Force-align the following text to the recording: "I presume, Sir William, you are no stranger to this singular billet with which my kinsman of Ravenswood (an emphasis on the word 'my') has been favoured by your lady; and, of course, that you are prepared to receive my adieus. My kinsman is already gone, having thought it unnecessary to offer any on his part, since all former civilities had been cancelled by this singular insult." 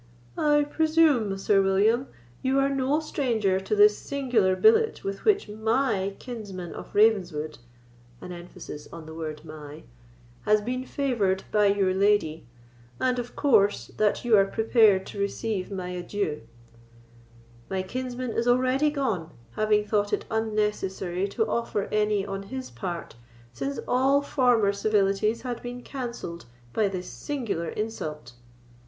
"I 0.35 0.63
presume, 0.63 1.37
Sir 1.37 1.61
William, 1.61 2.07
you 2.41 2.57
are 2.57 2.69
no 2.71 2.99
stranger 3.01 3.59
to 3.59 3.75
this 3.75 3.99
singular 3.99 4.55
billet 4.55 5.03
with 5.03 5.25
which 5.25 5.47
my 5.47 6.15
kinsman 6.17 6.73
of 6.73 6.95
Ravenswood 6.95 7.59
(an 8.19 8.31
emphasis 8.31 8.87
on 8.91 9.05
the 9.05 9.13
word 9.13 9.45
'my') 9.45 9.83
has 10.45 10.59
been 10.59 10.85
favoured 10.87 11.43
by 11.51 11.67
your 11.67 11.93
lady; 11.93 12.47
and, 12.99 13.19
of 13.19 13.35
course, 13.35 13.91
that 13.97 14.25
you 14.25 14.35
are 14.35 14.45
prepared 14.45 15.05
to 15.05 15.19
receive 15.19 15.69
my 15.71 15.89
adieus. 15.91 16.41
My 17.69 17.83
kinsman 17.83 18.31
is 18.31 18.47
already 18.47 18.89
gone, 18.89 19.29
having 19.51 19.85
thought 19.85 20.11
it 20.13 20.25
unnecessary 20.31 21.27
to 21.27 21.45
offer 21.45 21.83
any 21.91 22.25
on 22.25 22.41
his 22.41 22.71
part, 22.71 23.13
since 23.53 23.79
all 23.87 24.23
former 24.23 24.73
civilities 24.73 25.43
had 25.43 25.61
been 25.61 25.83
cancelled 25.83 26.45
by 26.73 26.87
this 26.87 27.07
singular 27.07 27.69
insult." 27.69 28.31